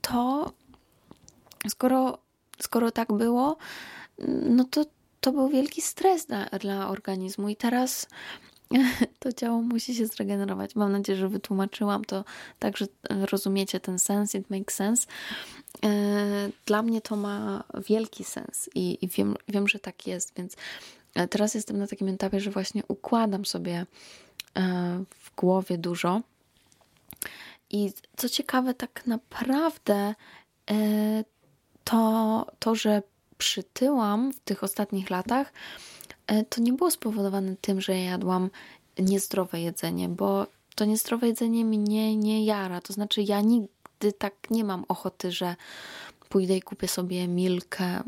[0.00, 0.52] to
[1.68, 2.18] skoro
[2.62, 3.56] skoro tak było,
[4.28, 4.84] no to
[5.20, 7.48] to był wielki stres dla, dla organizmu.
[7.48, 8.06] I teraz
[9.18, 10.76] to ciało musi się zregenerować.
[10.76, 12.24] Mam nadzieję, że wytłumaczyłam to
[12.58, 15.06] tak, że rozumiecie ten sens, it makes sense.
[15.84, 20.56] E, dla mnie to ma wielki sens i, i wiem, wiem, że tak jest, więc
[21.14, 23.86] e, teraz jestem na takim etapie, że właśnie układam sobie
[24.56, 26.20] e, w głowie dużo.
[27.70, 30.14] I co ciekawe, tak naprawdę
[31.84, 33.02] to, to, że
[33.38, 35.99] przytyłam w tych ostatnich latach, e,
[36.48, 38.50] to nie było spowodowane tym, że jadłam
[38.98, 42.80] niezdrowe jedzenie, bo to niezdrowe jedzenie mnie nie jara.
[42.80, 45.56] To znaczy, ja nigdy tak nie mam ochoty, że
[46.28, 48.02] pójdę i kupię sobie milkę,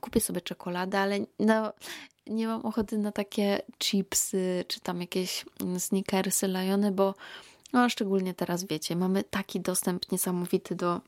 [0.00, 1.72] kupię sobie czekoladę, ale no,
[2.26, 5.44] nie mam ochoty na takie chipsy czy tam jakieś
[5.78, 7.14] sneakersy, lajony, bo
[7.72, 11.00] no, szczególnie teraz wiecie, mamy taki dostęp niesamowity do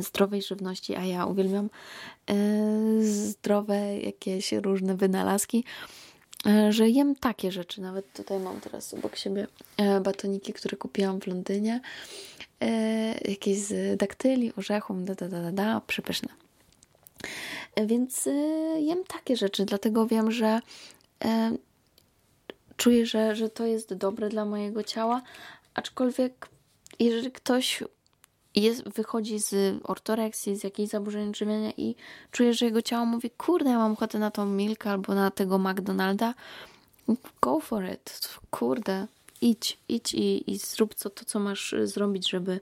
[0.00, 1.70] zdrowej żywności, a ja uwielbiam
[2.30, 2.34] e,
[3.02, 5.64] zdrowe jakieś różne wynalazki,
[6.46, 7.80] e, że jem takie rzeczy.
[7.80, 9.46] Nawet tutaj mam teraz obok siebie
[9.76, 11.80] e, batoniki, które kupiłam w Londynie.
[13.24, 16.28] Jakieś z daktyli, orzechów, da, da, da, da, da przepyszne.
[17.86, 18.28] Więc
[18.78, 20.60] jem takie rzeczy, dlatego wiem, że
[22.76, 25.22] czuję, że, że to jest dobre dla mojego ciała,
[25.74, 26.48] aczkolwiek
[26.98, 27.82] jeżeli ktoś
[28.56, 31.94] jest, wychodzi z ortoreksji, z jakiejś zaburzeń odżywiania i
[32.30, 35.58] czuje, że jego ciało mówi, kurde, ja mam ochotę na tą Milkę albo na tego
[35.58, 36.34] McDonalda,
[37.40, 39.06] go for it, kurde,
[39.40, 42.60] idź, idź i, i zrób co, to, co masz zrobić, żeby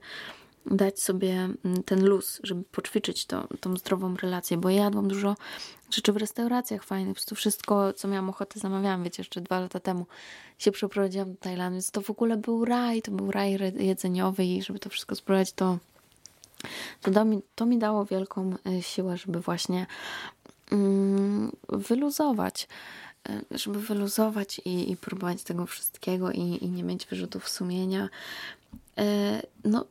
[0.65, 5.35] dać sobie mm, ten luz, żeby poćwiczyć to, tą zdrową relację, bo ja jadłam dużo
[5.91, 9.79] rzeczy w restauracjach fajnych, po prostu wszystko, co miałam ochotę, zamawiałam, wiecie, jeszcze dwa lata
[9.79, 10.05] temu
[10.57, 14.61] się przeprowadziłam do Tajlandii, więc to w ogóle był raj, to był raj jedzeniowy i
[14.61, 15.77] żeby to wszystko spróbować, to
[17.01, 19.85] to, mi, to mi dało wielką e, siłę, żeby właśnie
[20.71, 22.67] mm, wyluzować,
[23.29, 28.09] e, żeby wyluzować i, i próbować tego wszystkiego i, i nie mieć wyrzutów sumienia.
[28.97, 29.85] E, no,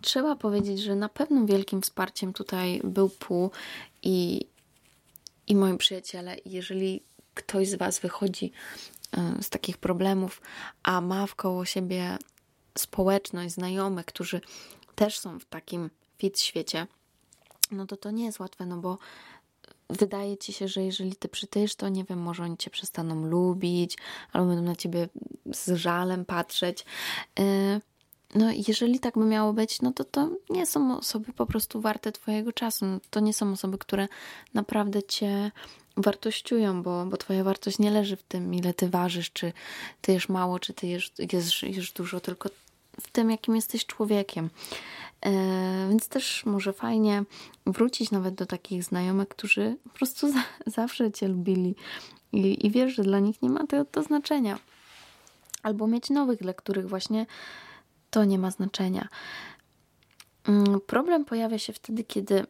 [0.00, 3.50] trzeba powiedzieć, że na pewno wielkim wsparciem tutaj był Pół
[4.02, 4.46] i,
[5.46, 6.36] i moi przyjaciele.
[6.44, 7.02] Jeżeli
[7.34, 8.52] ktoś z Was wychodzi
[9.40, 10.42] z takich problemów,
[10.82, 12.18] a ma wkoło siebie
[12.78, 14.40] społeczność, znajomych, którzy
[14.94, 16.86] też są w takim fit świecie,
[17.70, 18.98] no to to nie jest łatwe, no bo
[19.90, 23.98] wydaje ci się, że jeżeli ty przytyjesz, to nie wiem, może oni cię przestaną lubić,
[24.32, 25.08] albo będą na ciebie
[25.52, 26.84] z żalem patrzeć.
[27.40, 27.80] Y,
[28.34, 32.12] no, jeżeli tak by miało być, no to to nie są osoby po prostu warte
[32.12, 32.86] Twojego czasu.
[32.86, 34.08] No, to nie są osoby, które
[34.54, 35.50] naprawdę Cię
[35.96, 39.52] wartościują, bo, bo Twoja wartość nie leży w tym, ile Ty ważysz, czy
[40.00, 42.48] Ty jesz mało, czy Ty jesz, jesz, jesz dużo, tylko
[43.00, 44.50] w tym, jakim jesteś człowiekiem.
[45.26, 45.30] E,
[45.88, 47.24] więc też może fajnie
[47.66, 50.42] wrócić nawet do takich znajomych, którzy po prostu za,
[50.78, 51.74] zawsze Cię lubili
[52.32, 54.58] i, i wiesz, że dla nich nie ma to, to znaczenia.
[55.62, 57.26] Albo mieć nowych, dla których właśnie
[58.10, 59.08] to nie ma znaczenia.
[60.48, 62.46] Mm, problem pojawia się wtedy, kiedy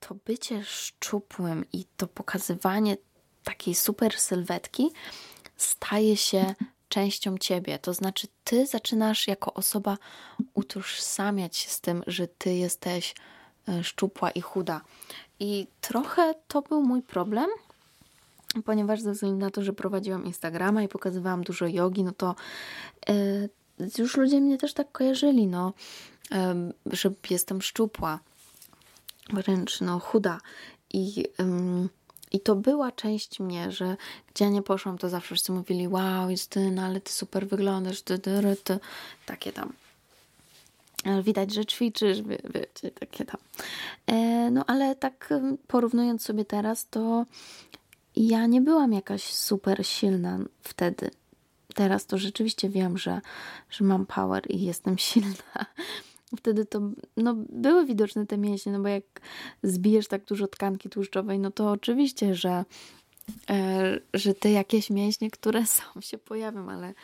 [0.00, 2.96] to bycie szczupłym i to pokazywanie
[3.44, 4.90] takiej super sylwetki
[5.56, 6.54] staje się
[6.88, 7.78] częścią ciebie.
[7.78, 9.98] To znaczy, ty zaczynasz jako osoba
[10.54, 13.14] utożsamiać się z tym, że ty jesteś
[13.68, 14.80] e, szczupła i chuda.
[15.40, 17.46] I trochę to był mój problem,
[18.64, 22.34] ponieważ ze względu na to, że prowadziłam Instagrama i pokazywałam dużo jogi, no to
[23.08, 23.48] yy,
[23.98, 25.72] już ludzie mnie też tak kojarzyli, no,
[26.86, 28.20] że jestem szczupła,
[29.32, 30.40] wręcz no chuda.
[30.92, 31.88] I yy,
[32.32, 33.96] I to była część mnie, że
[34.34, 38.56] gdzie nie poszłam, to zawsze wszyscy mówili: Wow, Justyna, ale ty super wyglądasz, ty, ty,
[38.64, 38.78] ty.
[39.26, 39.72] takie tam.
[41.22, 43.40] Widać, że ćwiczysz, wie, wiecie, takie tam.
[44.06, 45.34] E, no ale tak
[45.66, 47.26] porównując sobie teraz, to
[48.16, 51.10] ja nie byłam jakaś super silna wtedy.
[51.74, 53.20] Teraz to rzeczywiście wiem, że,
[53.70, 55.66] że mam power i jestem silna.
[56.36, 56.80] Wtedy to
[57.16, 59.04] no, były widoczne te mięśnie, no bo jak
[59.62, 62.64] zbijesz tak dużo tkanki tłuszczowej, no to oczywiście, że,
[63.50, 66.94] e, że te jakieś mięśnie, które są się pojawią, ale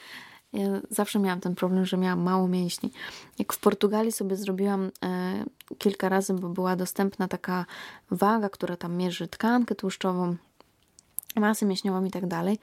[0.53, 2.91] ja zawsze miałam ten problem, że miałam mało mięśni.
[3.39, 5.45] Jak w Portugalii sobie zrobiłam e,
[5.79, 7.67] kilka razy, bo była dostępna taka
[8.11, 10.37] waga, która tam mierzy tkankę tłuszczową,
[11.37, 12.59] masę mięśniową i tak dalej,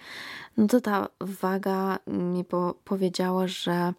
[0.58, 3.93] no to ta waga mi po powiedziała, że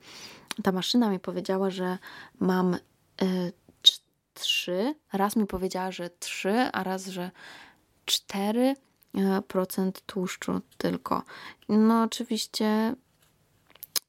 [0.62, 1.98] ta maszyna mi powiedziała, że
[2.40, 2.74] mam
[3.22, 3.52] y,
[4.38, 4.94] trzy.
[5.12, 7.30] Raz mi powiedziała, że trzy, a raz, że
[8.04, 8.74] cztery
[9.14, 11.22] e, procent tłuszczu tylko.
[11.68, 12.94] No oczywiście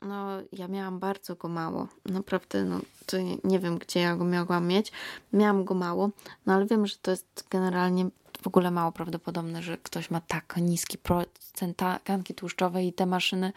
[0.02, 1.88] no ja miałam bardzo go mało.
[2.06, 4.92] Naprawdę, no to nie, nie, wiem, gdzie ja go mogłam mieć.
[5.34, 6.10] Miałam go mało,
[6.46, 8.10] no ale wiem, że to jest generalnie
[8.42, 13.54] w ogóle mało prawdopodobne, że ktoś ma tak niski procent tkanki tłuszczowej i te maszyny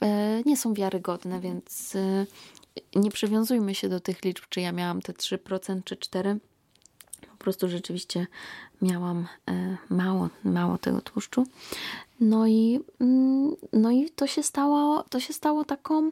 [0.00, 2.26] e, nie są wiarygodne, więc e,
[2.96, 6.38] nie przywiązujmy się do tych liczb, czy ja miałam te 3% czy 4%.
[7.30, 8.26] Po prostu rzeczywiście
[8.82, 11.46] miałam e, mało, mało tego tłuszczu.
[12.20, 16.10] No i, mm, no i to się stało, to się stało taką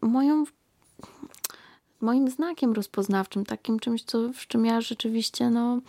[0.00, 0.44] moją
[2.00, 5.80] moim znakiem rozpoznawczym, takim czymś, co, w czym ja rzeczywiście, no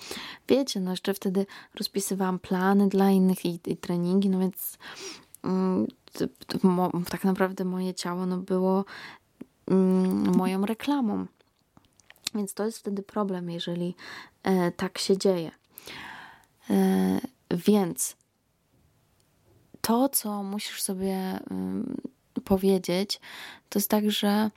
[0.48, 1.46] wiecie, no jeszcze wtedy
[1.76, 4.78] rozpisywałam plany dla innych i, i treningi, no więc
[5.44, 5.88] mm,
[7.10, 8.86] tak naprawdę moje ciało no było
[9.68, 11.26] mm, moją reklamą.
[12.36, 13.96] Więc to jest wtedy problem, jeżeli
[14.44, 15.52] e, tak się dzieje.
[16.70, 17.20] E,
[17.52, 18.16] więc
[19.82, 21.40] to, co musisz sobie
[22.44, 23.20] powiedzieć,
[23.70, 24.52] to jest tak, że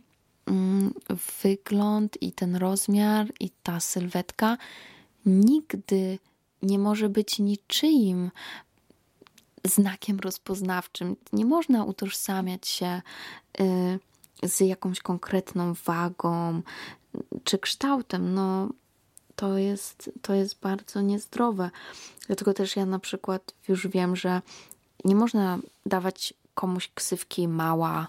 [1.42, 4.56] wygląd i ten rozmiar i ta sylwetka
[5.26, 6.18] nigdy
[6.62, 8.30] nie może być niczyim
[9.64, 11.16] znakiem rozpoznawczym.
[11.32, 13.02] Nie można utożsamiać się
[13.60, 13.98] y,
[14.48, 16.62] z jakąś konkretną wagą
[17.44, 18.34] czy kształtem.
[18.34, 18.68] No,
[19.36, 21.70] to jest, to jest bardzo niezdrowe.
[22.26, 24.42] Dlatego też ja na przykład już wiem, że
[25.04, 28.08] nie można dawać komuś ksywki mała,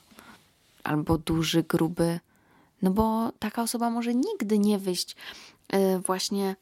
[0.83, 2.19] albo duży, gruby,
[2.81, 5.15] no bo taka osoba może nigdy nie wyjść
[5.69, 6.55] e, właśnie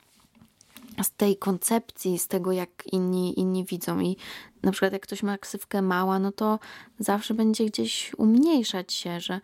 [1.04, 4.00] z tej koncepcji, z tego, jak inni, inni widzą.
[4.00, 4.18] I
[4.64, 6.60] na przykład, jak ktoś ma ksywkę mała, no to
[7.00, 9.42] zawsze będzie gdzieś umniejszać się, że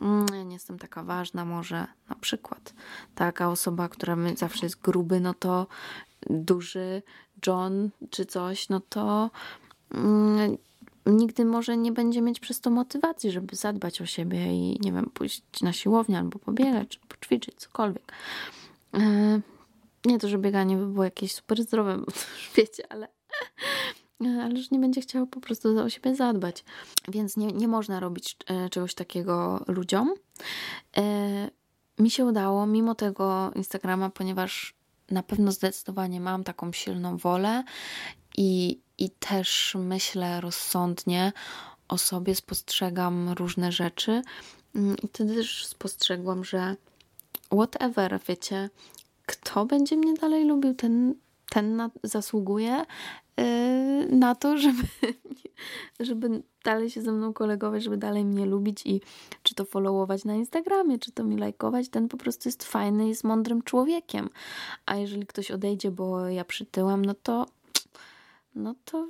[0.00, 2.74] mm, ja nie jestem taka ważna, może na przykład.
[3.14, 5.66] Taka osoba, która zawsze jest gruby, no to
[6.30, 7.02] duży
[7.46, 9.30] John czy coś, no to
[9.94, 10.56] mm,
[11.10, 15.10] nigdy może nie będzie mieć przez to motywacji, żeby zadbać o siebie i nie wiem,
[15.14, 18.12] pójść na siłownię albo pobiegać, czy poćwiczyć, cokolwiek.
[18.94, 19.40] E,
[20.04, 23.08] nie to, że bieganie by było jakieś super zdrowe, bo to już wiecie, ale,
[24.44, 26.64] ale już nie będzie chciał po prostu o siebie zadbać.
[27.08, 30.14] Więc nie, nie można robić e, czegoś takiego ludziom.
[30.96, 31.50] E,
[31.98, 34.74] mi się udało, mimo tego Instagrama, ponieważ
[35.10, 37.64] na pewno zdecydowanie mam taką silną wolę
[38.36, 41.32] i, i też myślę rozsądnie
[41.88, 44.22] o sobie, spostrzegam różne rzeczy.
[44.74, 46.76] Mm, I wtedy też spostrzegłam, że
[47.52, 48.70] whatever, wiecie,
[49.26, 51.14] kto będzie mnie dalej lubił, ten,
[51.50, 52.84] ten na, zasługuje
[53.36, 54.82] yy, na to, żeby,
[56.00, 59.00] żeby dalej się ze mną kolegować, żeby dalej mnie lubić i
[59.42, 63.24] czy to followować na Instagramie, czy to mi lajkować, ten po prostu jest fajny, jest
[63.24, 64.30] mądrym człowiekiem.
[64.86, 67.46] A jeżeli ktoś odejdzie, bo ja przytyłam, no to
[68.54, 69.08] no to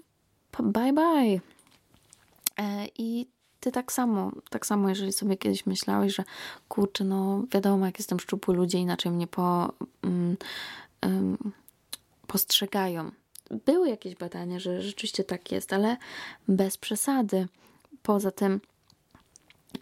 [0.59, 1.41] bye bye.
[2.59, 3.27] E, I
[3.61, 6.25] ty tak samo, tak samo, jeżeli sobie kiedyś myślałeś, że
[6.69, 9.73] kurczę, no wiadomo, jak jestem szczupły, ludzie inaczej mnie po,
[10.03, 10.37] um,
[11.03, 11.53] um,
[12.27, 13.11] postrzegają.
[13.67, 15.97] Były jakieś badania, że rzeczywiście tak jest, ale
[16.49, 17.49] bez przesady.
[18.03, 18.61] Poza tym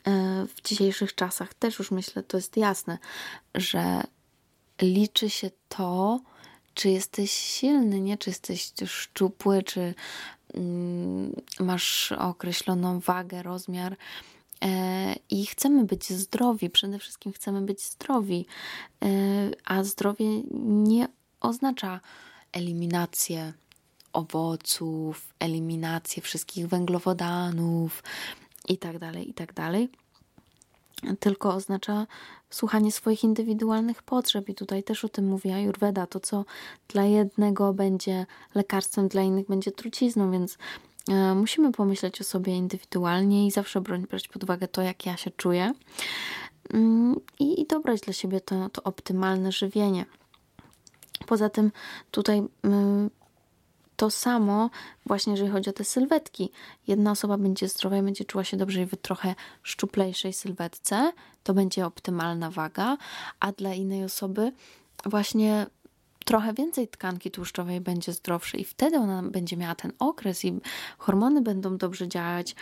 [0.05, 2.99] e, w dzisiejszych czasach też już myślę, to jest jasne,
[3.55, 4.03] że
[4.83, 6.21] liczy się to,
[6.79, 8.19] czy jesteś silny, nie?
[8.19, 9.95] Czy jesteś szczupły, czy
[10.55, 13.97] mm, masz określoną wagę, rozmiar.
[14.65, 18.47] E, I chcemy być zdrowi, przede wszystkim chcemy być zdrowi,
[19.05, 19.09] e,
[19.65, 21.09] a zdrowie nie
[21.41, 22.01] oznacza
[22.53, 23.53] eliminację
[24.13, 28.03] owoców, eliminację wszystkich węglowodanów
[28.69, 29.53] i tak dalej, i tak
[31.21, 32.07] tylko oznacza
[32.51, 34.49] słuchanie swoich indywidualnych potrzeb.
[34.49, 36.07] I tutaj też o tym mówi Ayurveda.
[36.07, 36.45] To, co
[36.89, 40.59] dla jednego będzie lekarstwem, dla innych będzie trucizną, więc
[41.09, 45.31] e, musimy pomyśleć o sobie indywidualnie i zawsze brać pod uwagę to, jak ja się
[45.31, 45.73] czuję
[46.75, 50.07] mm, i, i dobrać dla siebie to, to optymalne żywienie.
[51.27, 51.73] Poza tym
[52.11, 53.11] tutaj mm,
[53.99, 54.71] to samo
[55.07, 56.51] właśnie, jeżeli chodzi o te sylwetki.
[56.87, 61.87] Jedna osoba będzie zdrowa i będzie czuła się dobrze w trochę szczuplejszej sylwetce, to będzie
[61.87, 62.97] optymalna waga,
[63.41, 64.53] a dla innej osoby
[65.05, 65.67] właśnie
[66.25, 70.61] trochę więcej tkanki tłuszczowej będzie zdrowszej i wtedy ona będzie miała ten okres i
[70.99, 72.55] hormony będą dobrze działać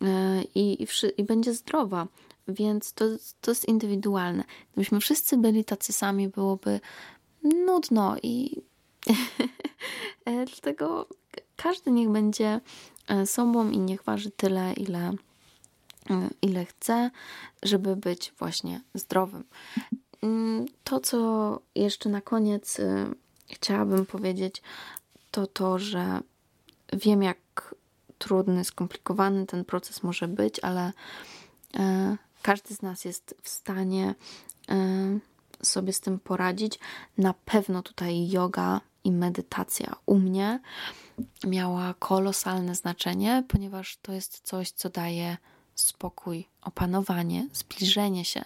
[0.00, 0.08] yy,
[0.54, 0.86] i, i,
[1.16, 2.06] i będzie zdrowa.
[2.48, 3.04] Więc to,
[3.40, 4.44] to jest indywidualne.
[4.72, 6.80] Gdybyśmy wszyscy byli tacy sami, byłoby
[7.42, 8.73] nudno i E,
[10.46, 11.06] dlatego
[11.56, 12.60] każdy niech będzie
[13.08, 15.12] e, sobą i niech waży tyle, ile,
[16.10, 17.10] e, ile chce,
[17.62, 19.44] żeby być właśnie zdrowym.
[20.22, 22.80] Mm, to, co jeszcze na koniec
[23.50, 24.62] chciałabym powiedzieć,
[25.30, 26.20] to to, że
[26.92, 27.74] wiem, jak
[28.18, 30.92] trudny, skomplikowany ten proces może być, ale
[32.42, 34.14] każdy z nas jest w stanie
[35.62, 36.78] sobie z tym poradzić.
[37.18, 40.60] Na pewno tutaj yoga i medytacja u mnie
[41.46, 45.36] miała kolosalne znaczenie, ponieważ to jest coś, co daje
[45.74, 48.44] spokój, opanowanie, zbliżenie się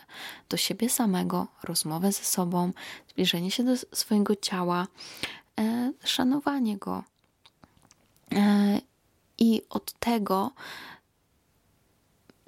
[0.49, 2.73] do siebie samego, rozmowę ze sobą,
[3.09, 4.87] zbliżenie się do swojego ciała,
[5.61, 7.05] e, szanowanie go.
[8.33, 8.81] E,
[9.39, 10.53] I od tego,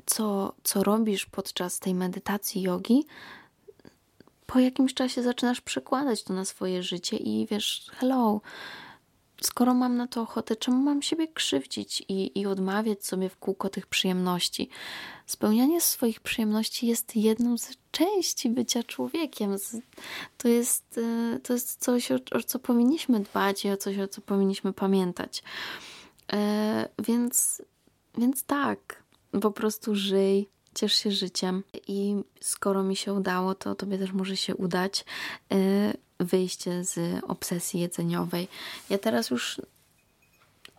[0.07, 3.07] co, co robisz podczas tej medytacji jogi,
[4.53, 8.41] po jakimś czasie zaczynasz przekładać to na swoje życie i wiesz, hello,
[9.43, 13.69] skoro mam na to ochotę, czemu mam siebie krzywdzić i, i odmawiać sobie w kółko
[13.69, 14.69] tych przyjemności?
[15.27, 19.57] Spełnianie swoich przyjemności jest jedną z części bycia człowiekiem.
[20.39, 24.09] To jest, e, to jest coś, o, o co powinniśmy dbać i o coś, o
[24.09, 25.43] co powinniśmy pamiętać.
[26.33, 27.63] E, więc,
[28.19, 29.03] więc tak,
[29.43, 34.37] po prostu żyj, ciesz się życiem i skoro mi się udało, to tobie też może
[34.37, 35.05] się udać
[35.53, 38.49] y, wyjście z obsesji jedzeniowej.
[38.91, 39.61] Ja teraz już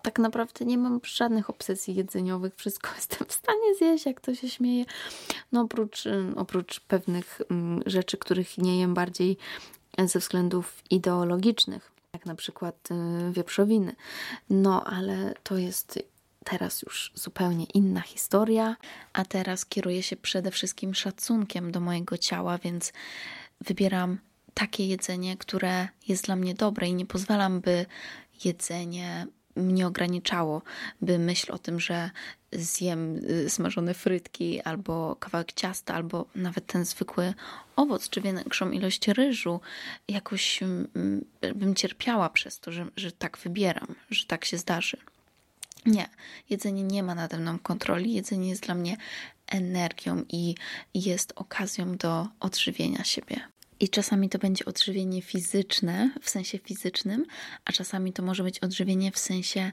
[0.02, 4.50] tak naprawdę nie mam żadnych obsesji jedzeniowych, wszystko jestem w stanie zjeść, jak to się
[4.50, 4.86] śmieje.
[5.52, 9.38] No oprócz, y, oprócz pewnych mm, rzeczy, których nie jem bardziej
[10.06, 13.96] ze względów ideologicznych, jak na przykład y, wieprzowiny.
[14.50, 16.00] No ale to jest
[16.44, 18.76] teraz już zupełnie inna historia,
[19.14, 22.94] a teraz kieruję się przede wszystkim szacunkiem do mojego ciała, więc
[23.62, 24.18] wybieram
[24.54, 27.86] takie jedzenie, które jest dla mnie dobre i nie pozwalam, by
[28.46, 30.62] jedzenie mnie ograniczało,
[31.02, 32.10] by myśl o tym, że
[32.52, 37.34] zjem y, smażone frytki albo kawałek ciasta, albo nawet ten zwykły
[37.76, 39.60] owoc, czy większą ilość ryżu,
[40.08, 41.26] jakoś mm,
[41.56, 44.98] bym cierpiała przez to, że, że tak wybieram, że tak się zdarzy.
[45.86, 46.10] Nie,
[46.50, 48.14] jedzenie nie ma nade mną kontroli.
[48.14, 48.98] Jedzenie jest dla mnie
[49.48, 50.56] energią i
[50.94, 53.40] jest okazją do odżywienia siebie.
[53.80, 57.26] I czasami to będzie odżywienie fizyczne, w sensie fizycznym,
[57.66, 59.72] a czasami to może być odżywienie w sensie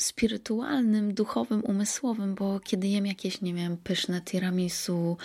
[0.00, 5.16] spirytualnym, duchowym, umysłowym, bo kiedy jem jakieś, nie wiem, pyszne tiramisu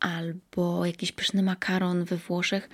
[0.00, 2.68] albo jakiś pyszny makaron we Włoszech,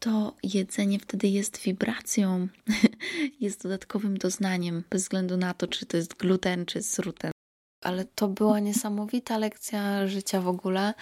[0.00, 2.48] to jedzenie wtedy jest wibracją,
[3.40, 7.30] jest dodatkowym doznaniem, bez względu na to, czy to jest gluten, czy sruten.
[7.82, 10.94] Ale to była niesamowita lekcja życia w ogóle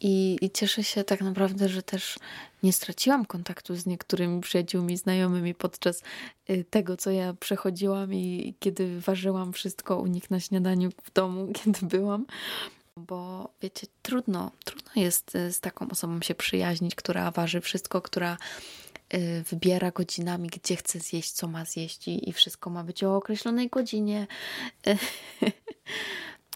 [0.00, 2.18] i, i cieszę się tak naprawdę, że też
[2.62, 6.02] nie straciłam kontaktu z niektórymi przyjaciółmi, znajomymi podczas
[6.50, 11.48] y, tego, co ja przechodziłam i kiedy ważyłam wszystko u nich na śniadaniu w domu,
[11.64, 12.26] kiedy byłam
[13.00, 18.36] bo wiecie, trudno, trudno jest y, z taką osobą się przyjaźnić, która waży wszystko, która
[19.14, 23.68] y, wybiera godzinami, gdzie chce zjeść, co ma zjeść i, wszystko ma być o określonej
[23.68, 24.26] godzinie.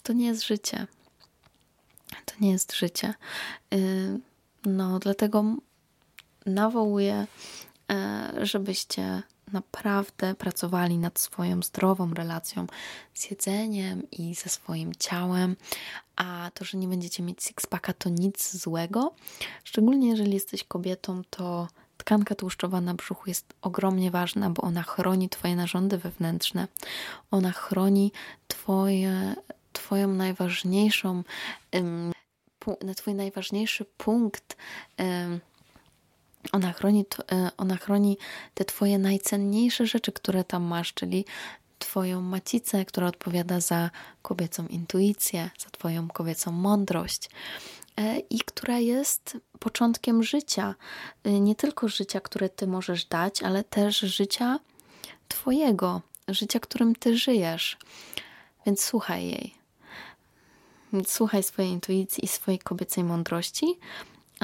[0.02, 0.86] To nie jest życie.
[2.24, 3.14] To nie jest życie.
[3.74, 4.20] Y,
[4.64, 5.44] no, dlatego
[6.46, 7.26] nawołuję,
[8.42, 9.22] żebyście
[9.54, 12.66] naprawdę pracowali nad swoją zdrową relacją
[13.14, 15.56] z jedzeniem i ze swoim ciałem,
[16.16, 19.14] a to, że nie będziecie mieć sixpacka, to nic złego.
[19.64, 25.28] Szczególnie jeżeli jesteś kobietą, to tkanka tłuszczowa na brzuchu jest ogromnie ważna, bo ona chroni
[25.28, 26.68] Twoje narządy wewnętrzne.
[27.30, 28.12] Ona chroni
[28.48, 29.34] Twoje,
[29.72, 31.22] Twoją najważniejszą,
[31.72, 32.12] um,
[32.96, 34.56] Twój najważniejszy punkt.
[36.52, 38.18] Ona chroni, e, ona chroni
[38.54, 41.24] te Twoje najcenniejsze rzeczy, które tam masz, czyli
[41.78, 43.90] Twoją macicę, która odpowiada za
[44.22, 47.30] kobiecą intuicję, za Twoją kobiecą mądrość.
[47.96, 50.74] e, i która jest początkiem życia.
[51.24, 54.58] E, nie tylko życia, które ty możesz dać, ale też życia
[55.28, 57.78] twojego, życia, którym ty żyjesz.
[58.66, 59.54] Więc słuchaj jej.
[61.06, 63.66] Słuchaj swojej intuicji i swojej kobiecej mądrości,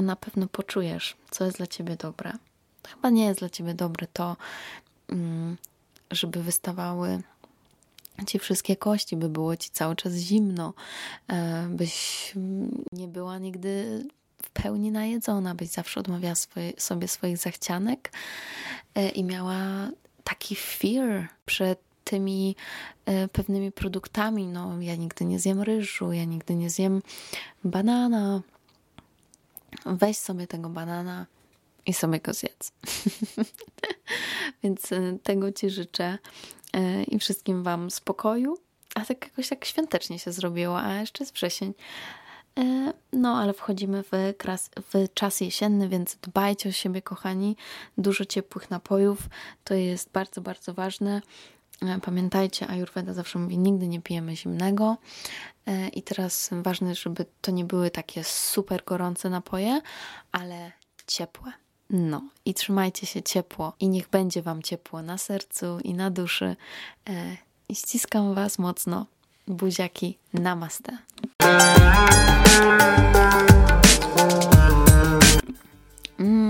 [0.00, 2.32] a na pewno poczujesz, co jest dla ciebie dobre.
[2.88, 4.36] Chyba nie jest dla ciebie dobre to,
[5.08, 5.56] mm,
[6.10, 7.22] żeby wystawały
[8.26, 10.74] ci wszystkie kości, by było ci cały czas zimno,
[11.28, 12.32] e, byś
[12.92, 14.04] nie była nigdy
[14.42, 18.12] w pełni najedzona, byś zawsze odmawiała swoje, sobie swoich zachcianek
[18.94, 19.90] e, i miała
[20.24, 22.56] taki fear przed tymi
[23.06, 24.46] e, pewnymi produktami.
[24.46, 27.02] No, ja nigdy nie zjem ryżu, ja nigdy nie zjem
[27.64, 28.42] banana.
[29.86, 31.26] Weź sobie tego banana
[31.86, 32.72] i sobie go zjedz.
[34.62, 34.90] Więc
[35.22, 36.18] tego Ci życzę
[36.72, 38.58] E, i wszystkim Wam spokoju.
[38.94, 41.74] A tak jakoś tak świątecznie się zrobiło, a jeszcze jest wrzesień.
[42.58, 47.56] E, no, ale wchodzimy w, kras, w czas jesienny, więc dbajcie o siebie, kochani.
[47.98, 49.18] Dużo ciepłych napojów
[49.64, 51.22] to jest bardzo, bardzo ważne.
[51.82, 54.96] E, pamiętajcie, Ayurveda zawsze mówi, nigdy nie pijemy zimnego.
[55.92, 59.80] I teraz ważne, żeby to nie były takie super gorące napoje,
[60.32, 60.72] ale
[61.06, 61.52] ciepłe.
[61.90, 66.56] No i trzymajcie się ciepło i niech będzie Wam ciepło na sercu i na duszy.
[67.08, 67.36] E,
[67.68, 69.06] I ściskam Was mocno.
[69.46, 70.98] Buziaki, namaste.
[76.18, 76.49] Mm,